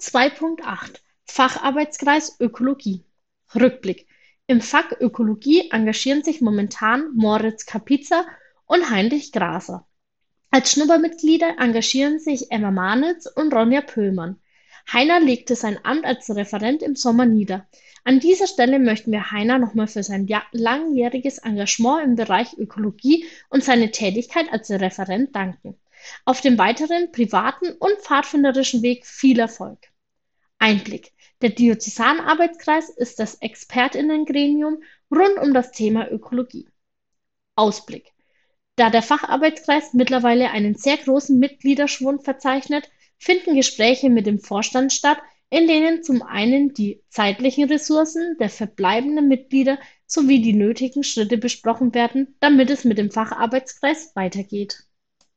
[0.00, 3.04] 2.8 Facharbeitskreis Ökologie
[3.54, 4.08] Rückblick
[4.48, 8.26] Im Fach Ökologie engagieren sich momentan Moritz Kapitza
[8.66, 9.86] und Heinrich Graser.
[10.50, 14.40] Als Schnuppermitglieder engagieren sich Emma Manitz und Ronja Pöhlmann.
[14.92, 17.68] Heiner legte sein Amt als Referent im Sommer nieder.
[18.02, 23.62] An dieser Stelle möchten wir Heiner nochmal für sein langjähriges Engagement im Bereich Ökologie und
[23.62, 25.78] seine Tätigkeit als Referent danken.
[26.24, 29.78] Auf dem weiteren privaten und pfadfinderischen Weg viel Erfolg.
[30.58, 31.12] Einblick.
[31.42, 36.68] Der Diözesanarbeitskreis ist das Expertinnengremium rund um das Thema Ökologie.
[37.56, 38.12] Ausblick.
[38.76, 45.18] Da der Facharbeitskreis mittlerweile einen sehr großen Mitgliederschwund verzeichnet, finden Gespräche mit dem Vorstand statt,
[45.50, 51.94] in denen zum einen die zeitlichen Ressourcen der verbleibenden Mitglieder sowie die nötigen Schritte besprochen
[51.94, 54.84] werden, damit es mit dem Facharbeitskreis weitergeht